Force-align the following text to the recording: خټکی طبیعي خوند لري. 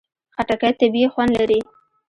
خټکی 0.35 0.71
طبیعي 0.79 1.05
خوند 1.13 1.31
لري. 1.39 1.59